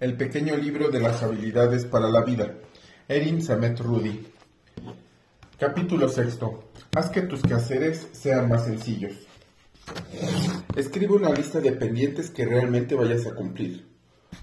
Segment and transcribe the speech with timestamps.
[0.00, 2.54] El pequeño libro de las habilidades para la vida.
[3.08, 4.28] Erin Samet Rudy.
[5.58, 6.70] Capítulo sexto.
[6.94, 9.26] Haz que tus quehaceres sean más sencillos.
[10.76, 13.88] Escribe una lista de pendientes que realmente vayas a cumplir.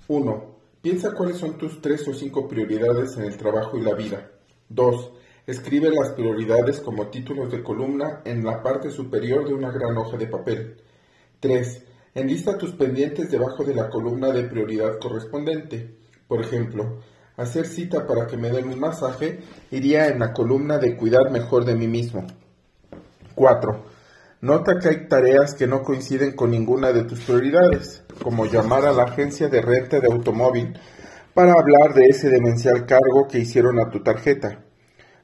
[0.10, 0.55] 1.
[0.81, 4.29] Piensa cuáles son tus tres o cinco prioridades en el trabajo y la vida.
[4.67, 5.12] 2.
[5.47, 10.17] Escribe las prioridades como títulos de columna en la parte superior de una gran hoja
[10.17, 10.81] de papel.
[11.40, 11.81] 3.
[12.16, 15.97] Enlista tus pendientes debajo de la columna de prioridad correspondiente.
[16.30, 17.02] Por ejemplo,
[17.36, 21.66] hacer cita para que me den un masaje iría en la columna de cuidar mejor
[21.66, 22.26] de mí mismo.
[23.36, 23.84] 4.
[24.40, 28.94] Nota que hay tareas que no coinciden con ninguna de tus prioridades, como llamar a
[28.94, 30.80] la agencia de renta de automóvil
[31.34, 34.64] para hablar de ese demencial cargo que hicieron a tu tarjeta.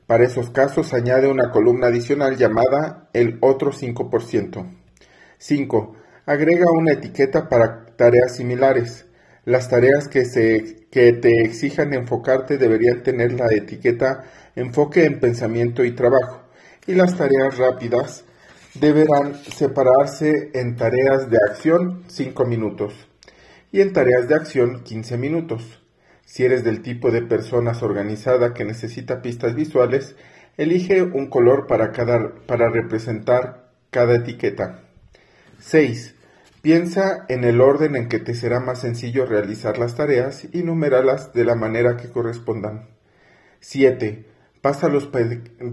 [0.07, 4.75] Para esos casos añade una columna adicional llamada el otro 5%.
[5.37, 5.95] 5.
[6.31, 9.05] Agrega una etiqueta para tareas similares.
[9.43, 14.23] Las tareas que, se, que te exijan enfocarte deberían tener la etiqueta
[14.55, 16.43] enfoque en pensamiento y trabajo.
[16.87, 18.23] Y las tareas rápidas
[18.75, 22.93] deberán separarse en tareas de acción 5 minutos
[23.73, 25.83] y en tareas de acción 15 minutos.
[26.23, 30.15] Si eres del tipo de personas organizada que necesita pistas visuales,
[30.55, 34.85] elige un color para, cada, para representar cada etiqueta.
[35.59, 36.15] 6.
[36.61, 41.33] Piensa en el orden en que te será más sencillo realizar las tareas y numéralas
[41.33, 42.87] de la manera que correspondan.
[43.61, 44.27] 7.
[44.61, 45.09] Pasa los,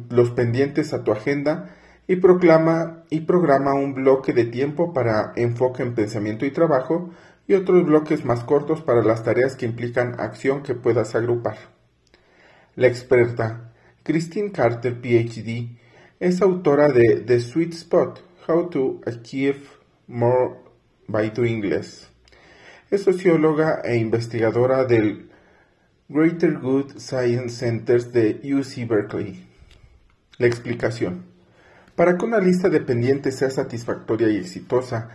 [0.08, 5.83] los pendientes a tu agenda y proclama y programa un bloque de tiempo para enfoque
[5.83, 7.11] en pensamiento y trabajo
[7.47, 11.58] y otros bloques más cortos para las tareas que implican acción que puedas agrupar.
[12.77, 13.73] La experta
[14.05, 15.77] Christine Carter, PhD,
[16.19, 19.61] es autora de The Sweet Spot, How to Achieve
[20.06, 20.67] More
[21.09, 22.09] by Doing Less.
[22.91, 25.31] Es socióloga e investigadora del
[26.09, 29.47] Greater Good Science Centers de UC Berkeley.
[30.39, 31.25] La explicación.
[31.97, 35.11] Para que una lista de pendientes sea satisfactoria y exitosa,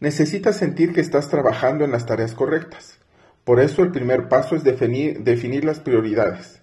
[0.00, 2.98] necesitas sentir que estás trabajando en las tareas correctas.
[3.44, 6.62] Por eso el primer paso es definir, las prioridades.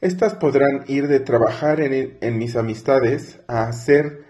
[0.00, 4.24] Estas podrán ir de trabajar en, en mis amistades a hacer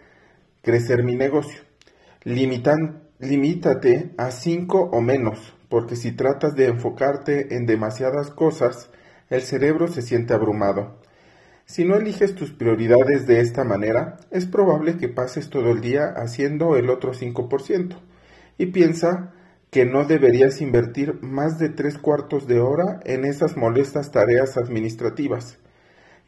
[0.63, 1.61] crecer mi negocio.
[2.23, 8.91] Limitan, limítate a cinco o menos, porque si tratas de enfocarte en demasiadas cosas,
[9.31, 10.99] el cerebro se siente abrumado.
[11.65, 16.15] Si no eliges tus prioridades de esta manera, es probable que pases todo el día
[16.17, 17.97] haciendo el otro 5%
[18.59, 19.33] y piensa
[19.71, 25.59] que no deberías invertir más de tres cuartos de hora en esas molestas tareas administrativas.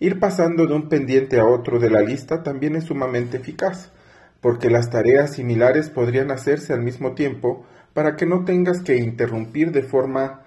[0.01, 3.93] Ir pasando de un pendiente a otro de la lista también es sumamente eficaz,
[4.41, 9.73] porque las tareas similares podrían hacerse al mismo tiempo para que no tengas que interrumpir
[9.73, 10.45] de forma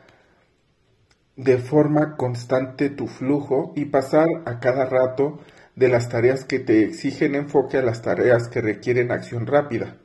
[1.35, 5.39] de forma constante tu flujo y pasar a cada rato
[5.75, 9.97] de las tareas que te exigen enfoque a las tareas que requieren acción rápida.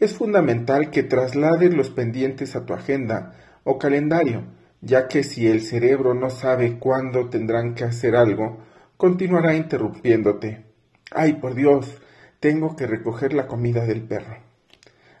[0.00, 4.44] Es fundamental que traslades los pendientes a tu agenda o calendario,
[4.80, 8.58] ya que si el cerebro no sabe cuándo tendrán que hacer algo,
[8.96, 10.64] continuará interrumpiéndote.
[11.10, 12.00] Ay, por Dios,
[12.40, 14.36] tengo que recoger la comida del perro.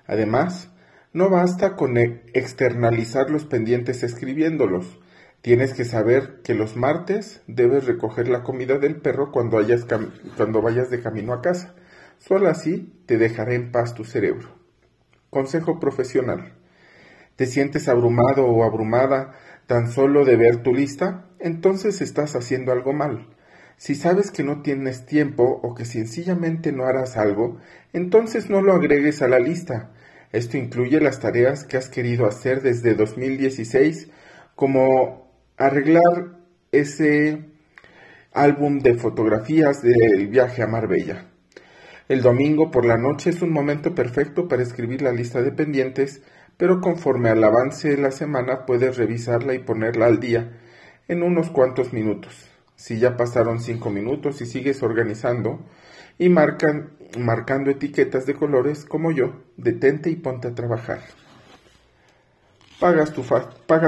[0.06, 0.70] Además,
[1.12, 4.98] no basta con e-, externalizar los pendientes escribiéndolos.
[5.40, 9.60] Tienes que saber que los martes debes recoger la comida del perro cuando,
[10.36, 11.74] cuando vayas de camino a casa.
[12.18, 14.48] Solo así te dejará en paz tu cerebro.
[15.30, 16.54] Consejo profesional.
[17.36, 19.34] ¿Te sientes abrumado o abrumada
[19.66, 21.26] tan solo de ver tu lista?
[21.38, 23.28] Entonces estás haciendo algo mal.
[23.78, 27.58] Si sabes que no tienes tiempo o que sencillamente no harás algo,
[27.92, 29.92] entonces no lo agregues a la lista.
[30.32, 34.08] Esto incluye las tareas que has querido hacer desde 2016,
[34.56, 36.40] como arreglar
[36.72, 37.44] ese
[38.32, 41.26] álbum de fotografías del viaje a Marbella.
[42.08, 46.20] El domingo por la noche es un momento perfecto para escribir la lista de pendientes,
[46.56, 50.50] pero conforme al avance de la semana puedes revisarla y ponerla al día
[51.06, 52.57] en unos cuantos minutos.
[52.78, 55.58] Si ya pasaron cinco minutos y sigues organizando
[56.16, 61.00] y marcan, marcando etiquetas de colores como yo, detente y ponte a trabajar.
[62.78, 63.04] Paga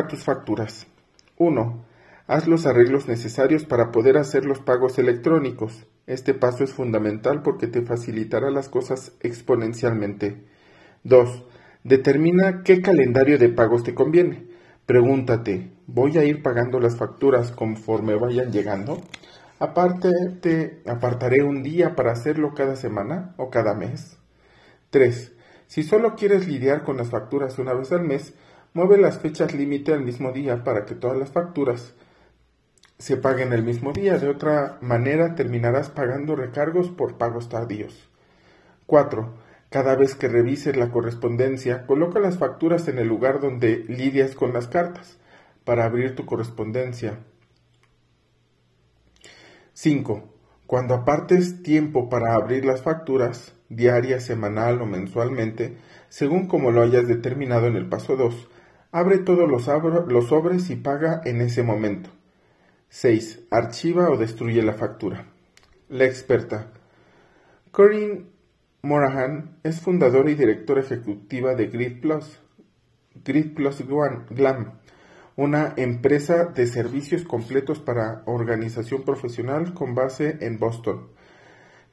[0.08, 0.88] tus facturas.
[1.36, 1.84] 1.
[2.26, 5.86] Haz los arreglos necesarios para poder hacer los pagos electrónicos.
[6.08, 10.42] Este paso es fundamental porque te facilitará las cosas exponencialmente.
[11.04, 11.44] 2.
[11.84, 14.48] Determina qué calendario de pagos te conviene.
[14.84, 19.00] Pregúntate, ¿voy a ir pagando las facturas conforme vayan llegando?
[19.58, 20.10] Aparte,
[20.40, 24.16] te apartaré un día para hacerlo cada semana o cada mes.
[24.90, 25.32] 3.
[25.66, 28.34] Si solo quieres lidiar con las facturas una vez al mes,
[28.72, 31.92] Mueve las fechas límite al mismo día para que todas las facturas
[32.98, 34.16] se paguen el mismo día.
[34.16, 38.08] De otra manera terminarás pagando recargos por pagos tardíos.
[38.86, 39.34] 4.
[39.70, 44.52] Cada vez que revises la correspondencia, coloca las facturas en el lugar donde lidias con
[44.52, 45.18] las cartas
[45.64, 47.20] para abrir tu correspondencia.
[49.72, 50.24] 5.
[50.66, 55.76] Cuando apartes tiempo para abrir las facturas, diaria, semanal o mensualmente,
[56.08, 58.48] según como lo hayas determinado en el paso 2,
[58.92, 59.64] abre todos los,
[60.26, 62.10] sobres y paga en ese momento.
[62.90, 63.46] 6.
[63.50, 65.26] Archiva o destruye la factura.
[65.88, 66.72] La experta.
[67.70, 68.26] Corinne
[68.82, 72.40] Morahan es fundadora y directora ejecutiva de Grid Plus,
[73.24, 74.79] Grid Plus Glam,
[75.40, 81.08] una empresa de servicios completos para organización profesional con base en Boston.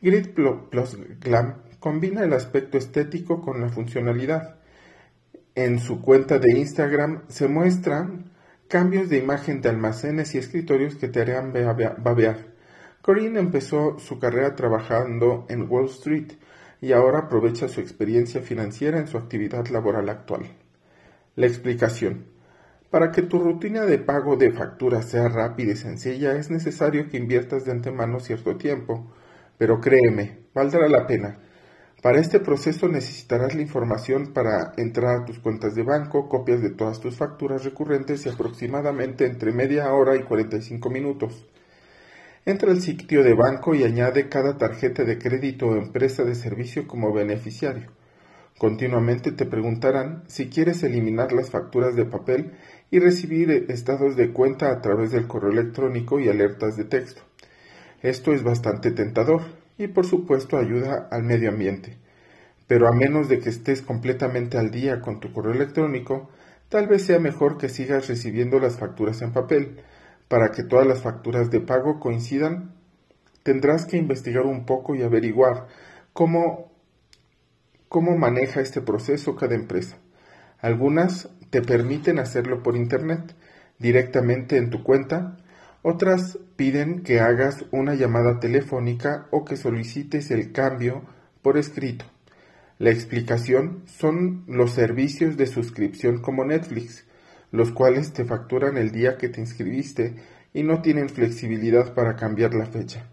[0.01, 4.59] Grid Plus Glam combina el aspecto estético con la funcionalidad.
[5.55, 8.33] En su cuenta de Instagram se muestran
[8.67, 11.53] cambios de imagen de almacenes y escritorios que te harán
[11.99, 12.53] babear.
[13.01, 16.33] Corinne empezó su carrera trabajando en Wall Street
[16.81, 20.47] y ahora aprovecha su experiencia financiera en su actividad laboral actual.
[21.37, 22.36] La explicación.
[22.89, 27.17] Para que tu rutina de pago de facturas sea rápida y sencilla es necesario que
[27.17, 29.11] inviertas de antemano cierto tiempo,
[29.57, 31.37] pero créeme, valdrá la pena.
[32.01, 36.69] Para este proceso necesitarás la información para entrar a tus cuentas de banco, copias de
[36.69, 41.45] todas tus facturas recurrentes y aproximadamente entre media hora y 45 minutos.
[42.45, 46.87] Entra al sitio de banco y añade cada tarjeta de crédito o empresa de servicio
[46.87, 47.91] como beneficiario.
[48.57, 52.53] Continuamente te preguntarán si quieres eliminar las facturas de papel
[52.89, 57.21] y recibir estados de cuenta a través del correo electrónico y alertas de texto.
[58.01, 59.41] Esto es bastante tentador
[59.77, 61.97] y por supuesto ayuda al medio ambiente.
[62.67, 66.29] Pero a menos de que estés completamente al día con tu correo electrónico,
[66.69, 69.81] tal vez sea mejor que sigas recibiendo las facturas en papel.
[70.27, 72.73] Para que todas las facturas de pago coincidan,
[73.43, 75.67] tendrás que investigar un poco y averiguar
[76.11, 76.67] cómo
[77.89, 79.97] cómo maneja este proceso cada empresa.
[80.59, 83.35] Algunas te permiten hacerlo por Internet,
[83.79, 85.37] directamente en tu cuenta,
[85.81, 91.03] otras piden que hagas una llamada telefónica o que solicites el cambio
[91.41, 92.05] por escrito.
[92.79, 97.05] La explicación son los servicios de suscripción como Netflix,
[97.51, 100.15] los cuales te facturan el día que te inscribiste
[100.53, 103.07] y no tienen flexibilidad para cambiar la fecha.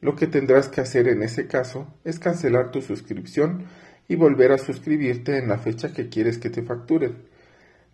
[0.00, 3.64] Lo que tendrás que hacer en ese caso es cancelar tu suscripción
[4.08, 7.33] y volver a suscribirte en la fecha que quieres que te facturen.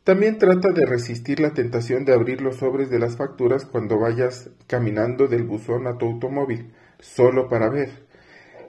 [0.05, 4.49] También trata de resistir la tentación de abrir los sobres de las facturas cuando vayas
[4.67, 7.91] caminando del buzón a tu automóvil, solo para ver.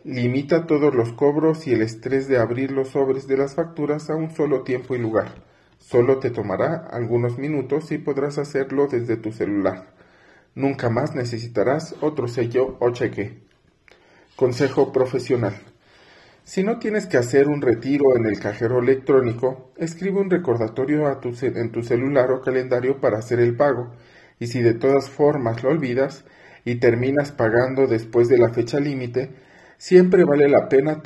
[0.03, 4.15] Limita todos los cobros y el estrés de abrir los sobres de las facturas a
[4.15, 5.35] un solo tiempo y lugar.
[5.79, 9.93] Solo te tomará algunos minutos y podrás hacerlo desde tu celular.
[10.53, 13.39] Nunca más necesitarás otro sello o cheque.
[14.35, 15.70] Consejo profesional.
[16.43, 21.05] Si no tienes que hacer un retiro en el cajero electrónico, escribe un recordatorio
[21.41, 23.91] en tu celular o calendario para hacer el pago.
[24.39, 26.25] Y si de todas formas lo olvidas
[26.65, 29.29] y terminas pagando después de la fecha límite,
[29.77, 31.01] siempre vale la pena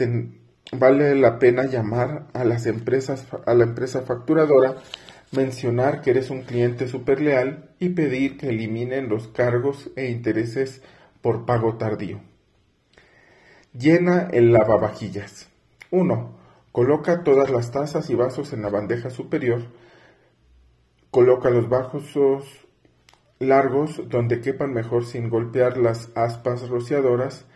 [0.71, 4.75] vale la pena llamar a las empresas a la empresa facturadora,
[5.31, 10.81] mencionar que eres un cliente super leal y pedir que eliminen los cargos e intereses
[11.21, 12.34] por pago tardío.
[13.77, 15.49] Llena el lavavajillas.
[15.91, 16.31] 1.
[16.71, 19.63] Coloca todas las tazas y vasos en la bandeja superior.
[21.11, 22.45] Coloca los vasos
[23.39, 27.47] largos donde quepan mejor sin golpear las aspas rociadoras,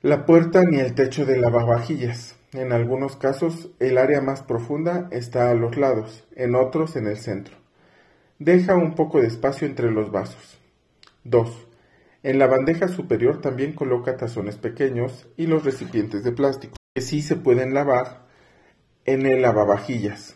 [0.00, 2.36] la puerta ni el techo del lavavajillas.
[2.52, 7.18] En algunos casos el área más profunda está a los lados, en otros en el
[7.18, 7.56] centro.
[8.38, 10.60] Deja un poco de espacio entre los vasos.
[11.24, 11.67] 2.
[12.24, 17.22] En la bandeja superior también coloca tazones pequeños y los recipientes de plástico, que sí
[17.22, 18.26] se pueden lavar
[19.04, 20.34] en el lavavajillas.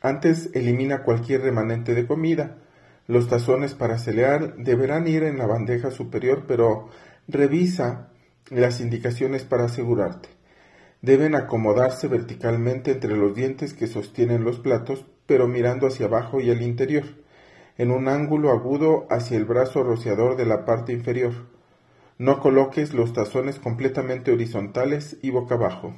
[0.00, 2.58] Antes elimina cualquier remanente de comida.
[3.06, 6.88] Los tazones para cereal deberán ir en la bandeja superior, pero
[7.28, 8.08] revisa
[8.48, 10.30] las indicaciones para asegurarte.
[11.02, 16.50] Deben acomodarse verticalmente entre los dientes que sostienen los platos, pero mirando hacia abajo y
[16.50, 17.04] al interior
[17.78, 21.32] en un ángulo agudo hacia el brazo rociador de la parte inferior.
[22.18, 25.94] No coloques los tazones completamente horizontales y boca abajo.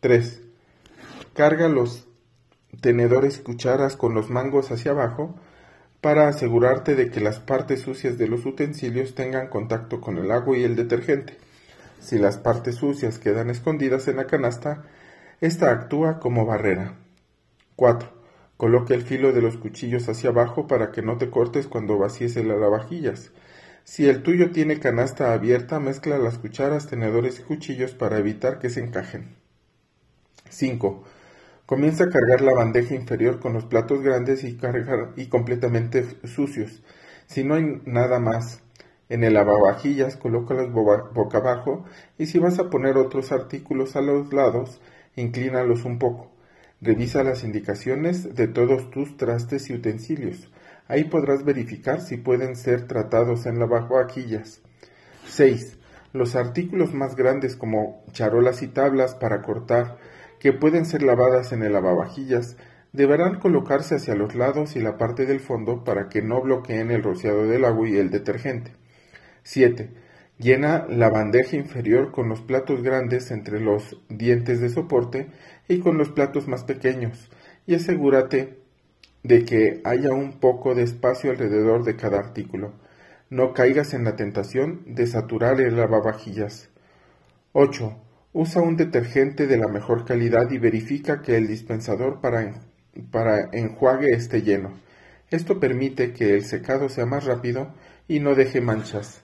[0.00, 0.42] 3.
[1.34, 2.06] Carga los
[2.80, 5.34] tenedores y cucharas con los mangos hacia abajo
[6.00, 10.56] para asegurarte de que las partes sucias de los utensilios tengan contacto con el agua
[10.56, 11.36] y el detergente.
[11.98, 14.84] Si las partes sucias quedan escondidas en la canasta,
[15.40, 16.94] esta actúa como barrera.
[17.74, 18.15] 4.
[18.56, 22.36] Coloca el filo de los cuchillos hacia abajo para que no te cortes cuando vacíes
[22.36, 23.32] el lavavajillas.
[23.84, 28.70] Si el tuyo tiene canasta abierta, mezcla las cucharas, tenedores y cuchillos para evitar que
[28.70, 29.36] se encajen.
[30.48, 31.04] 5.
[31.66, 36.82] Comienza a cargar la bandeja inferior con los platos grandes y, cargar, y completamente sucios.
[37.26, 38.62] Si no hay nada más
[39.08, 41.84] en el lavavajillas, colócalos boca abajo
[42.18, 44.80] y si vas a poner otros artículos a los lados,
[45.16, 46.35] inclínalos un poco.
[46.82, 50.50] Revisa las indicaciones de todos tus trastes y utensilios.
[50.88, 54.60] Ahí podrás verificar si pueden ser tratados en lavavajillas.
[55.26, 55.78] 6.
[56.12, 59.96] Los artículos más grandes como charolas y tablas para cortar
[60.38, 62.58] que pueden ser lavadas en el lavavajillas
[62.92, 67.02] deberán colocarse hacia los lados y la parte del fondo para que no bloqueen el
[67.02, 68.72] rociado del agua y el detergente.
[69.44, 69.90] 7.
[70.38, 75.28] Llena la bandeja inferior con los platos grandes entre los dientes de soporte
[75.68, 77.28] y con los platos más pequeños,
[77.66, 78.58] y asegúrate
[79.22, 82.72] de que haya un poco de espacio alrededor de cada artículo.
[83.28, 86.68] No caigas en la tentación de saturar el lavavajillas.
[87.52, 87.96] 8.
[88.32, 92.54] Usa un detergente de la mejor calidad y verifica que el dispensador para,
[93.10, 94.74] para enjuague esté lleno.
[95.30, 97.74] Esto permite que el secado sea más rápido
[98.06, 99.22] y no deje manchas.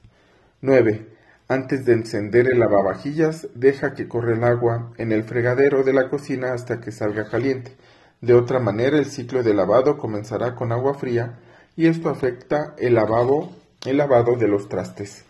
[0.62, 1.11] 9.
[1.52, 6.08] Antes de encender el lavavajillas, deja que corra el agua en el fregadero de la
[6.08, 7.76] cocina hasta que salga caliente.
[8.22, 11.40] De otra manera, el ciclo de lavado comenzará con agua fría
[11.76, 13.50] y esto afecta el lavado,
[13.84, 15.26] de los trastes.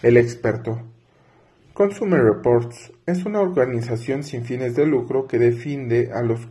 [0.00, 0.78] El experto.
[1.74, 6.46] Consumer Reports es una organización sin fines de lucro que defiende a los,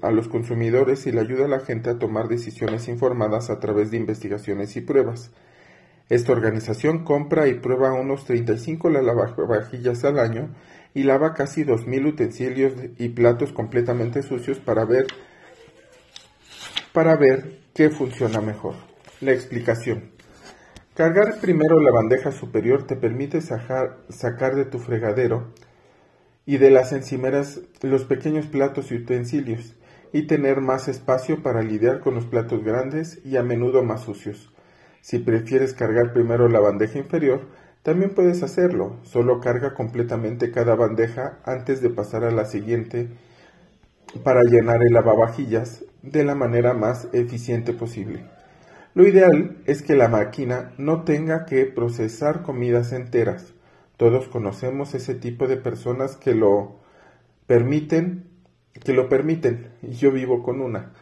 [0.00, 3.90] a los consumidores y le ayuda a la gente a tomar decisiones informadas a través
[3.90, 5.30] de investigaciones y pruebas.
[6.10, 10.52] Esta organización compra y prueba unos 35 lavavajillas al año
[10.92, 15.06] y lava casi 2.000 utensilios y platos completamente sucios para ver,
[16.92, 18.74] para ver qué funciona mejor.
[19.20, 20.10] La explicación.
[20.94, 25.54] Cargar primero la bandeja superior te permite sacar, sacar de tu fregadero
[26.44, 29.76] y de las encimeras los pequeños platos y utensilios
[30.12, 34.49] y tener más espacio para lidiar con los platos grandes y a menudo más sucios.
[35.00, 37.46] Si prefieres cargar primero la bandeja inferior,
[37.82, 43.08] también puedes hacerlo, solo carga completamente cada bandeja antes de pasar a la siguiente
[44.22, 48.24] para llenar el lavavajillas de la manera más eficiente posible.
[48.94, 53.54] Lo ideal es que la máquina no tenga que procesar comidas enteras.
[53.96, 56.80] Todos conocemos ese tipo de personas que lo
[57.46, 58.24] permiten,
[58.84, 60.92] que lo permiten, yo vivo con una.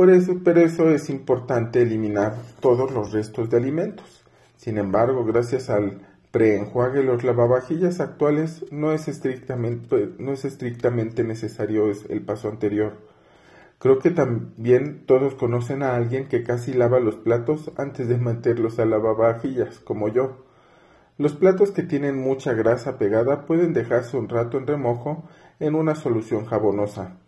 [0.00, 4.24] Por eso, pero eso es importante eliminar todos los restos de alimentos.
[4.56, 12.94] Sin embargo, gracias al preenjuague los lavavajillas actuales no es estrictamente, necesario el paso anterior.
[13.78, 18.78] Creo que también todos conocen a alguien que casi lava los platos antes de meterlos
[18.78, 20.46] a lavavajillas, como yo.
[21.18, 25.28] Los platos que tienen mucha grasa pegada pueden dejarse un rato en remojo
[25.58, 27.19] en una solución jabonosa.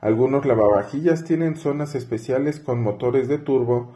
[0.00, 3.94] Algunos lavavajillas tienen zonas especiales con motores de turbo.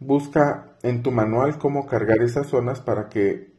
[0.00, 3.52] Busca en tu manual cómo cargar esas zonas para que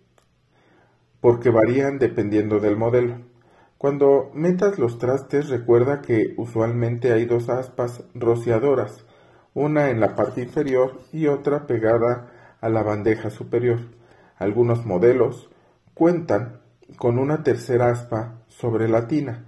[1.21, 3.17] porque varían dependiendo del modelo.
[3.77, 9.05] Cuando metas los trastes recuerda que usualmente hay dos aspas rociadoras,
[9.53, 13.79] una en la parte inferior y otra pegada a la bandeja superior.
[14.37, 15.49] Algunos modelos
[15.93, 16.61] cuentan
[16.97, 19.45] con una tercera aspa sobre la tina.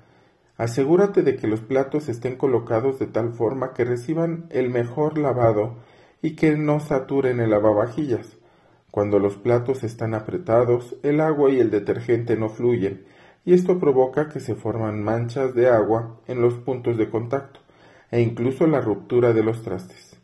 [0.57, 5.75] Asegúrate de que los platos estén colocados de tal forma que reciban el mejor lavado
[6.21, 8.37] y que no saturen el lavavajillas.
[8.89, 13.05] Cuando los platos están apretados, el agua y el detergente no fluyen,
[13.45, 17.59] y esto provoca que se forman manchas de agua en los puntos de contacto,
[18.09, 20.19] e incluso la ruptura de los trastes.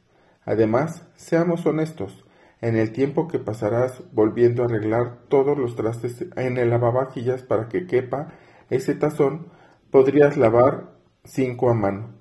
[0.46, 2.25] Además, seamos honestos,
[2.62, 7.68] en el tiempo que pasarás volviendo a arreglar todos los trastes en el lavavajillas para
[7.68, 8.30] que quepa
[8.70, 9.48] ese tazón,
[9.94, 10.90] podrías lavar
[11.24, 12.16] cinco a mano.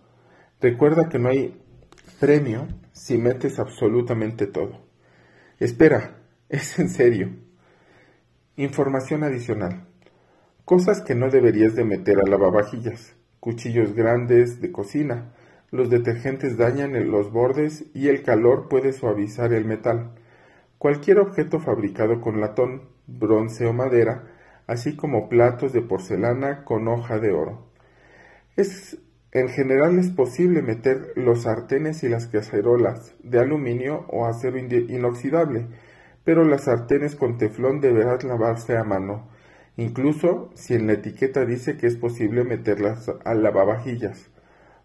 [0.61, 1.59] Recuerda que no hay
[2.21, 4.83] premio si metes absolutamente todo.
[5.59, 6.19] Espera,
[6.51, 7.31] es en serio.
[8.57, 9.87] Información adicional.
[10.67, 13.17] Cosas que no deberías de meter a lavavajillas.
[13.41, 15.33] Cuchillos grandes de cocina.
[15.71, 20.11] Los detergentes dañan los bordes y el calor puede suavizar el metal.
[20.77, 24.32] Cualquier objeto fabricado con latón, bronce o madera
[24.73, 27.67] así como platos de porcelana con hoja de oro.
[28.57, 28.99] Es,
[29.31, 35.67] en general es posible meter los sartenes y las cacerolas de aluminio o acero inoxidable,
[36.25, 39.29] pero las sartenes con teflón deberán lavarse a mano,
[39.77, 44.31] incluso si en la etiqueta dice que es posible meterlas al lavavajillas.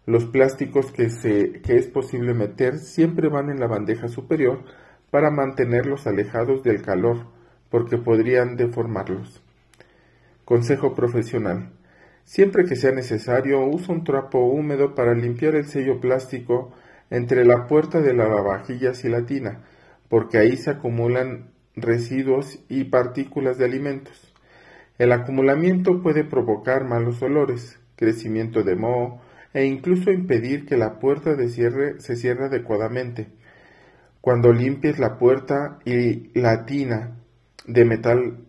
[0.04, 4.64] Los plásticos que, se, que es posible meter siempre van en la bandeja superior
[5.10, 7.26] para mantenerlos alejados del calor,
[7.70, 9.42] porque podrían deformarlos.
[10.48, 11.72] Consejo profesional.
[12.24, 16.72] Siempre que sea necesario, usa un trapo húmedo para limpiar el sello plástico
[17.10, 19.66] entre la puerta de lavavajillas y la tina,
[20.08, 24.32] porque ahí se acumulan residuos y partículas de alimentos.
[24.96, 29.20] El acumulamiento puede provocar malos olores, crecimiento de moho
[29.52, 33.26] e incluso impedir que la puerta de cierre se cierre adecuadamente.
[34.22, 37.18] Cuando limpies la puerta y la tina
[37.66, 38.47] de metal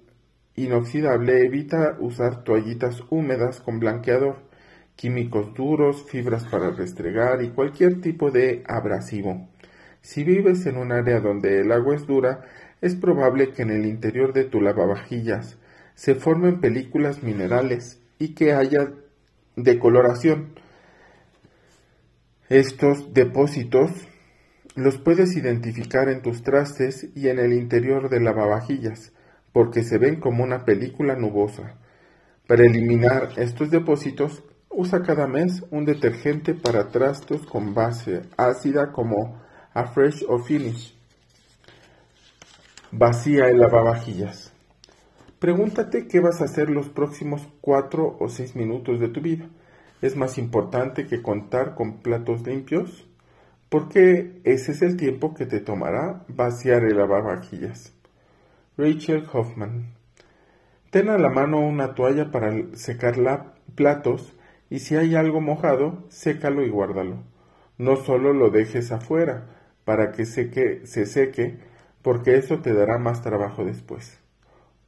[0.64, 4.38] inoxidable, evita usar toallitas húmedas con blanqueador,
[4.96, 9.48] químicos duros, fibras para restregar y cualquier tipo de abrasivo.
[10.02, 12.46] Si vives en un área donde el agua es dura,
[12.82, 15.58] es probable que en el interior de tu lavavajillas
[15.96, 18.92] se formen películas minerales y que haya
[19.56, 20.54] decoloración.
[22.48, 23.92] Estos depósitos
[24.76, 29.12] los puedes identificar en tus trastes y en el interior de lavavajillas,
[29.54, 31.76] porque se ven como una película nubosa.
[32.48, 39.42] Para eliminar estos depósitos, usa cada mes un detergente para trastos con base ácida como
[39.74, 40.96] Afresh o Finish.
[42.92, 44.52] Vacía el lavavajillas.
[45.40, 49.48] Pregúntate qué vas a hacer los próximos cuatro o seis minutos de tu vida.
[50.02, 53.08] ¿Es más importante que contar con platos limpios?
[53.70, 57.94] Porque ese es el tiempo que te tomará vaciar el lavavajillas.
[58.80, 59.94] Rachel Hoffman.
[60.90, 63.18] Ten a la mano una toalla para secar
[63.76, 64.38] platos
[64.70, 67.18] y si hay algo mojado, sécalo y guárdalo.
[67.78, 69.48] No solo lo dejes afuera
[69.84, 71.58] para que seque, se seque,
[72.02, 74.22] porque eso te dará más trabajo después.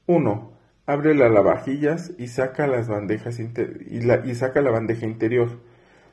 [0.08, 0.54] 1.
[0.86, 5.60] Abre la lavavajillas y saca las bandejas y, la, y saca la bandeja interior.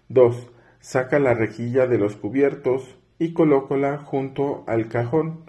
[0.08, 0.50] 2.
[0.80, 5.44] Saca la rejilla de los cubiertos y colócala junto al cajón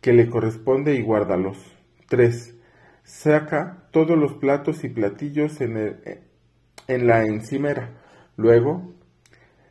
[0.00, 1.58] que le corresponde y guárdalos.
[2.08, 2.54] 3.
[3.04, 5.96] Saca todos los platos y platillos en,
[6.86, 7.90] en la encimera.
[8.36, 8.94] Luego,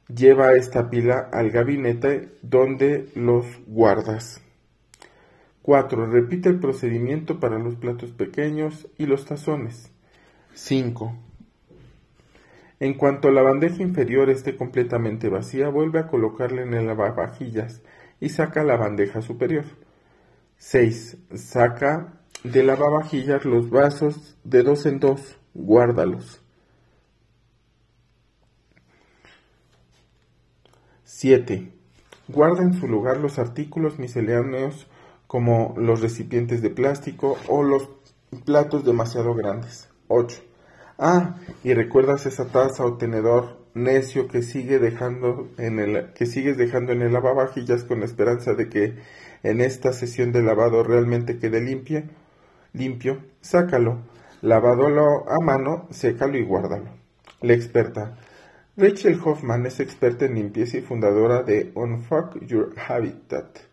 [0.07, 4.41] lleva esta pila al gabinete donde los guardas.
[5.61, 6.07] 4.
[6.07, 9.91] Repite el procedimiento para los platos pequeños y los tazones.
[10.53, 11.15] 5.
[12.79, 17.81] En cuanto la bandeja inferior esté completamente vacía, vuelve a colocarla en el lavavajillas
[18.21, 19.65] y saca la bandeja superior.
[20.59, 21.17] 6.
[21.35, 26.41] Saca de lavavajillas los vasos de dos en dos, guárdalos.
[31.05, 31.71] 7.
[32.27, 34.87] Guarda en su lugar los artículos misceláneos
[35.27, 37.89] como los recipientes de plástico o los
[38.45, 39.89] platos demasiado grandes.
[40.07, 40.41] 8.
[40.97, 46.57] Ah, y recuerdas esa taza o tenedor necio que sigue dejando en el que sigues
[46.57, 48.97] dejando en el lavavajillas con la esperanza de que
[49.43, 52.03] en esta sesión de lavado realmente quede limpio,
[52.73, 53.99] limpio, sácalo,
[54.41, 56.89] lavadolo a mano, sécalo y guárdalo.
[57.41, 58.17] La experta.
[58.77, 63.69] Rachel Hoffman es experta en limpieza y fundadora de Unfuck Your Habitat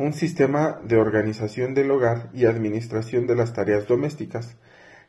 [0.00, 4.56] un sistema de organización del hogar y administración de las tareas domésticas.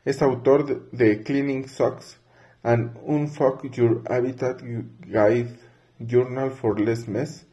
[0.04, 2.20] Es autor de Cleaning Socks
[2.62, 5.56] and Unfuck Your Habitat Guide
[5.98, 7.46] Journal for Less Mess,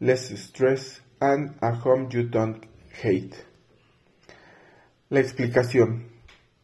[0.00, 2.66] Less Stress and a Home You Don't
[3.02, 3.36] Hate.
[5.08, 6.08] La explicación.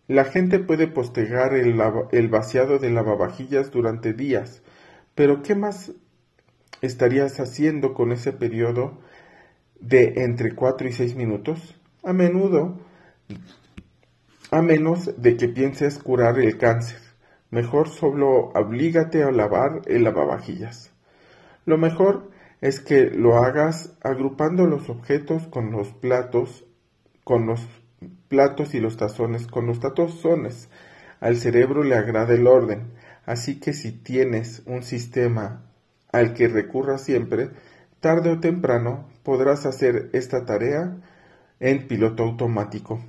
[0.09, 1.81] La gente puede postergar el,
[2.12, 4.62] el vaciado de lavavajillas durante días,
[5.14, 5.92] pero ¿qué más
[6.81, 8.99] estarías haciendo con ese periodo
[9.81, 12.81] de entre 4 y 6 minutos, a menudo,
[14.51, 16.99] a menos de que pienses curar el cáncer.
[17.51, 20.92] Mejor solo oblígate a lavar el lavavajillas.
[21.64, 26.64] Lo mejor es que lo hagas agrupando los objetos con los platos,
[27.25, 27.66] con los
[28.29, 30.68] platos y los tazones, con los tazones.
[31.21, 32.92] Al cerebro le agrada el orden,
[33.27, 35.64] así que si tienes un sistema
[36.12, 37.51] al que recurra siempre,
[38.01, 40.97] tarde o temprano podrás hacer esta tarea
[41.61, 43.01] en piloto automático.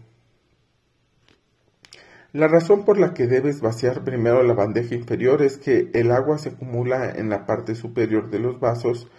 [2.31, 6.37] La razón por la que debes vaciar primero la bandeja inferior es que el agua
[6.37, 9.09] se acumula en la parte superior de los vasos,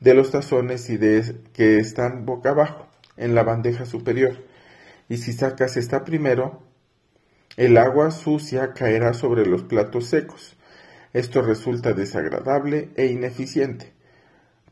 [0.00, 4.36] de los tazones y de que están boca abajo en la bandeja superior.
[5.08, 6.62] Y si sacas esta primero,
[7.56, 10.56] el agua sucia caerá sobre los platos secos.
[11.12, 13.92] Esto resulta desagradable e ineficiente.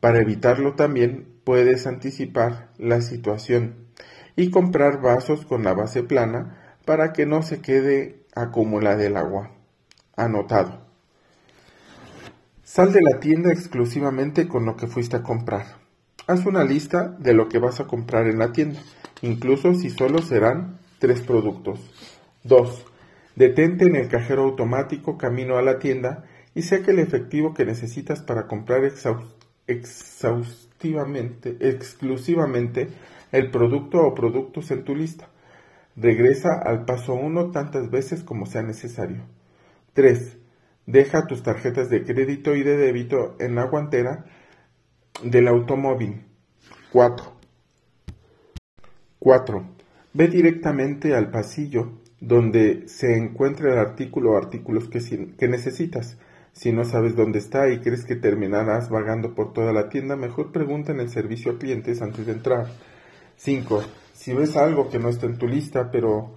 [0.00, 3.88] Para evitarlo también puedes anticipar la situación
[4.36, 9.50] y comprar vasos con la base plana para que no se quede acumulada el agua.
[10.16, 10.87] Anotado.
[12.70, 15.78] Sal de la tienda exclusivamente con lo que fuiste a comprar.
[16.26, 18.78] Haz una lista de lo que vas a comprar en la tienda,
[19.22, 21.80] incluso si solo serán tres productos.
[22.44, 22.84] 2.
[23.36, 28.20] Detente en el cajero automático camino a la tienda y saque el efectivo que necesitas
[28.20, 28.82] para comprar
[29.66, 32.88] exhaustivamente, exclusivamente
[33.32, 35.30] el producto o productos en tu lista.
[35.96, 39.22] Regresa al paso 1 tantas veces como sea necesario.
[39.94, 40.37] 3.
[40.88, 44.24] Deja tus tarjetas de crédito y de débito en la guantera
[45.22, 46.24] del automóvil.
[46.92, 47.26] 4.
[49.18, 49.66] 4.
[50.14, 56.16] Ve directamente al pasillo donde se encuentra el artículo o artículos que, necesitas.
[56.54, 60.52] Si no sabes dónde está y crees que terminarás vagando por toda la tienda, mejor
[60.52, 62.66] pregunta en el servicio a clientes antes de entrar.
[63.36, 63.82] 5.
[64.14, 66.34] Si ves algo que no está en tu lista, pero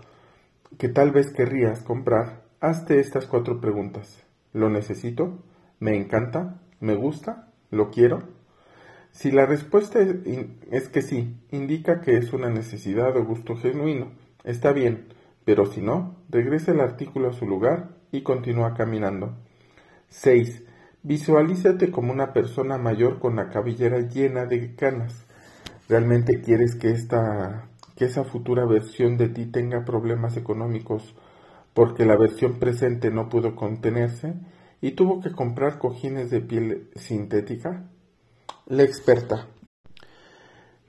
[0.78, 4.26] que tal vez querrías comprar, hazte estas cuatro preguntas.
[4.54, 5.44] ¿Lo necesito?
[5.80, 6.62] ¿Me encanta?
[6.80, 7.48] ¿Me gusta?
[7.70, 8.24] ¿Lo quiero?
[9.12, 10.00] Si la respuesta
[10.72, 14.12] es que sí, indica que es una necesidad o gusto genuino.
[14.44, 15.08] Está bien,
[15.46, 19.36] pero si no, regresa el artículo a su lugar y continúa caminando.
[20.10, 20.64] 6.
[21.04, 25.26] Visualízate como una persona mayor con la cabellera llena de canas.
[25.90, 31.14] ¿Realmente quieres que esta que esa futura versión de ti tenga problemas económicos
[31.74, 34.34] porque la versión presente no pudo contenerse
[34.82, 37.84] y tuvo que comprar cojines de piel sintética?
[38.68, 39.48] La experta.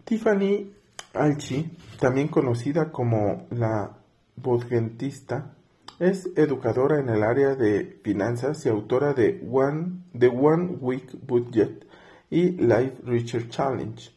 [0.05, 0.73] Tiffany
[1.15, 3.99] Alchi, también conocida como la
[4.37, 5.55] budgentista,
[5.99, 11.87] es educadora en el área de finanzas y autora de One, The One Week Budget
[12.31, 14.11] y Life Research Challenge.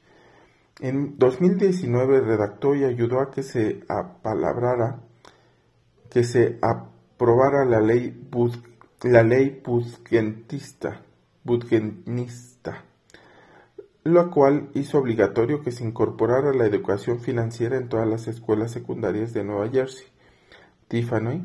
[0.80, 5.02] En 2019 redactó y ayudó a que se apalabrara
[6.10, 8.14] que se aprobara la ley,
[9.04, 9.62] la ley
[14.04, 19.34] lo cual hizo obligatorio que se incorporara la educación financiera en todas las escuelas secundarias
[19.34, 20.06] de Nueva Jersey.
[20.88, 21.42] Tiffany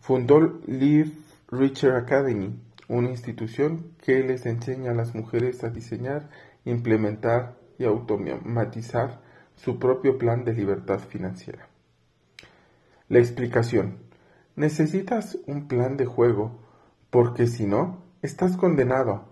[0.00, 1.12] fundó Live
[1.50, 6.30] Richer Academy, una institución que les enseña a las mujeres a diseñar,
[6.64, 9.20] implementar y automatizar
[9.56, 11.68] su propio plan de libertad financiera.
[13.08, 13.98] La explicación.
[14.56, 16.58] Necesitas un plan de juego
[17.10, 19.28] porque si no, estás condenado.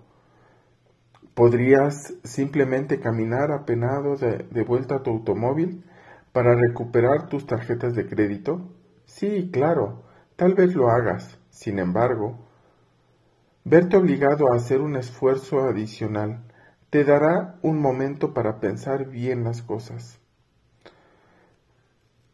[1.35, 5.83] ¿Podrías simplemente caminar apenado de, de, vuelta a tu automóvil
[6.31, 8.73] para recuperar tus tarjetas de crédito?
[9.07, 10.05] Sí, claro,
[10.37, 11.37] tal vez lo hagas.
[11.51, 12.47] Sin embargo,
[13.65, 16.45] verte obligado a hacer un esfuerzo adicional
[16.91, 20.21] te dará un momento para pensar bien las cosas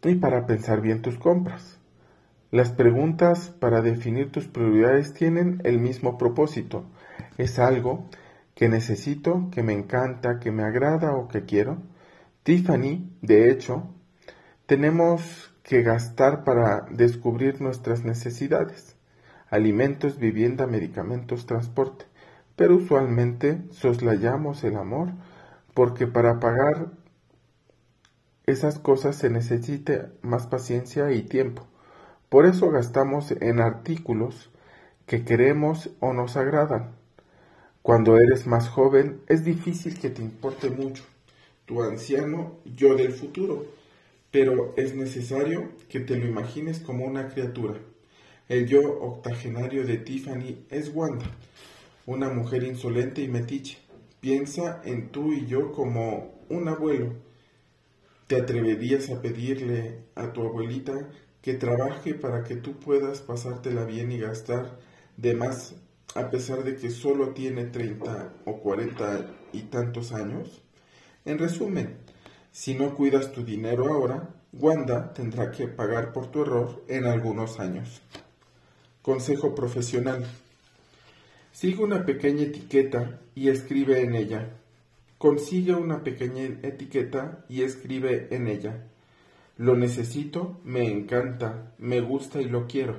[0.03, 1.79] y para pensar bien tus compras.
[2.51, 6.85] Las preguntas para definir tus prioridades tienen el mismo propósito.
[7.39, 8.09] ¿Es algo
[8.55, 11.79] que necesito, que me encanta, que me agrada o que quiero?
[12.43, 13.85] Tiffany, de hecho,
[14.67, 18.97] tenemos que gastar para descubrir nuestras necesidades.
[19.51, 22.07] Alimentos, vivienda, medicamentos, transporte.
[22.57, 25.11] Pero usualmente soslayamos el amor
[25.75, 26.91] porque para pagar
[28.51, 31.67] esas cosas se necesita más paciencia y tiempo.
[32.29, 34.51] Por eso gastamos en artículos
[35.07, 36.95] que queremos o nos agradan.
[37.83, 41.03] Cuando eres más joven es difícil que te importe mucho
[41.65, 43.65] tu anciano yo del futuro,
[44.31, 47.79] pero es necesario que te lo imagines como una criatura.
[48.49, 51.27] El yo octogenario de Tiffany es Wanda,
[52.07, 53.79] una mujer insolente y metiche.
[54.21, 57.30] Piensa en tú y yo como un abuelo.
[58.31, 61.09] ¿Te atreverías a pedirle a tu abuelita
[61.43, 64.79] que trabaje para que tú puedas pasártela bien y gastar
[65.17, 65.75] de más
[66.15, 70.63] a pesar de que solo tiene 30 o 40 y tantos años?
[71.25, 71.97] En resumen,
[72.53, 77.59] si no cuidas tu dinero ahora, Wanda tendrá que pagar por tu error en algunos
[77.59, 78.01] años.
[79.03, 80.25] Consejo profesional.
[81.51, 84.60] Sigue una pequeña etiqueta y escribe en ella.
[85.21, 88.87] Consigue una pequeña etiqueta y escribe en ella.
[89.59, 92.97] Lo necesito, me encanta, me gusta y lo quiero.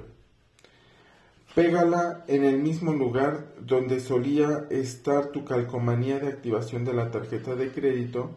[1.56, 7.56] Pégala en el mismo lugar donde solía estar tu calcomanía de activación de la tarjeta
[7.56, 8.30] de crédito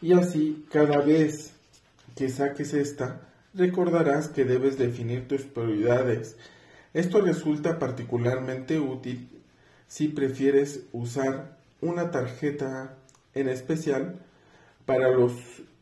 [0.00, 1.52] y así cada vez
[2.16, 6.38] que saques esta recordarás que debes definir tus prioridades.
[6.94, 9.28] Esto resulta particularmente útil
[9.88, 12.96] si prefieres usar una tarjeta
[13.34, 14.20] en especial
[14.86, 15.32] para los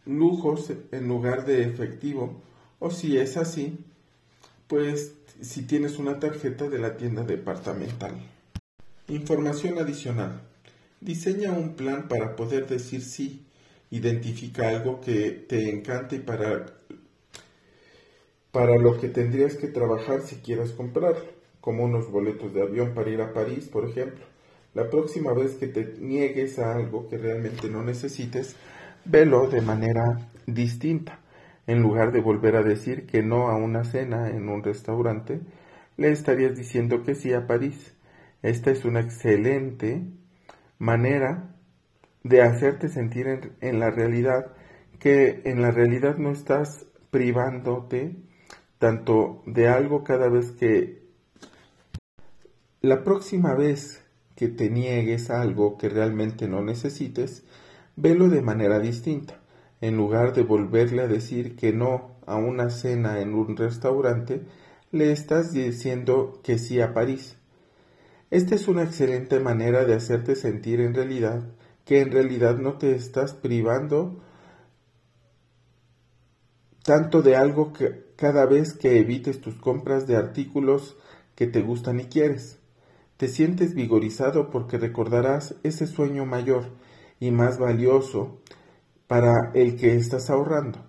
[0.05, 2.41] lujos en lugar de efectivo
[2.79, 3.79] o si es así,
[4.67, 8.15] pues si tienes una tarjeta de la tienda departamental.
[9.09, 10.43] Información adicional.
[11.01, 13.45] Diseña un plan para poder decir sí.
[13.91, 16.67] Identifica algo que te encante y para,
[18.53, 21.25] para lo que tendrías que trabajar si quieras comprarlo,
[21.61, 24.25] como unos boletos de avión para ir a París, por ejemplo.
[24.75, 28.57] La próxima vez que te niegues a algo que realmente no necesites,
[29.05, 31.21] velo de manera distinta.
[31.67, 35.41] En lugar de volver a decir que no a una cena en un restaurante,
[35.97, 37.95] le estarías diciendo que sí a París.
[38.43, 40.03] Esta es una excelente
[40.79, 41.55] manera
[42.23, 44.53] de hacerte sentir en, la realidad
[44.99, 48.17] que en la realidad no estás privándote
[48.79, 51.03] tanto de algo cada vez que
[52.81, 54.05] la próxima vez
[54.39, 57.43] que te niegues algo que realmente no necesites,
[57.97, 59.41] velo de manera distinta.
[59.81, 64.43] En lugar de volverle a decir que no a una cena en un restaurante,
[64.93, 67.37] le estás diciendo que sí a París.
[68.31, 71.43] Esta es una excelente manera de hacerte sentir en realidad
[71.85, 74.21] que en realidad no te estás privando
[76.85, 80.97] tanto de algo que cada vez que evites tus compras de artículos
[81.35, 82.58] que te gustan y quieres.
[83.19, 86.67] Te sientes vigorizado porque recordarás ese sueño mayor
[87.19, 88.39] y más valioso
[89.09, 90.87] para el que estás ahorrando.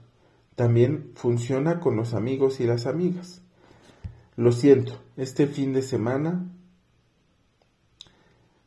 [0.56, 3.42] También funciona con los amigos y las amigas.
[4.36, 6.46] Lo siento, este fin de semana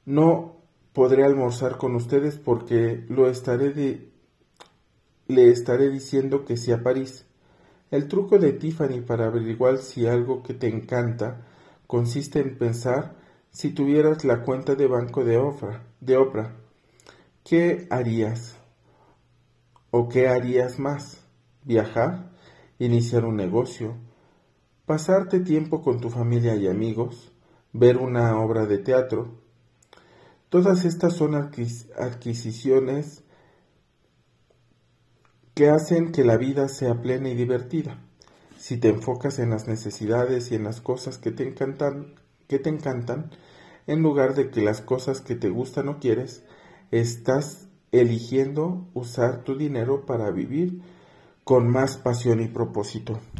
[0.06, 0.56] no
[0.92, 4.10] podré almorzar con ustedes porque lo estaré de,
[5.28, 7.26] le estaré diciendo que sí a París.
[7.92, 11.46] El truco de Tiffany para averiguar si algo que te encanta
[11.86, 13.21] consiste en pensar
[13.52, 16.56] si tuvieras la cuenta de banco de Oprah,
[17.44, 18.56] ¿qué harías?
[19.90, 21.20] ¿O qué harías más?
[21.62, 22.32] ¿Viajar?
[22.78, 23.94] ¿Iniciar un negocio?
[24.86, 27.30] ¿Pasarte tiempo con tu familia y amigos?
[27.74, 29.38] ¿Ver una obra de teatro?
[30.48, 33.22] Todas estas son adquisiciones
[35.54, 38.02] que hacen que la vida sea plena y divertida.
[38.56, 42.14] Si te enfocas en las necesidades y en las cosas que te encantan,
[42.52, 43.30] que te encantan,
[43.86, 46.44] en lugar de que las cosas que te gustan o quieres,
[46.90, 50.82] estás eligiendo usar tu dinero para vivir
[51.44, 53.20] con más pasión y propósito.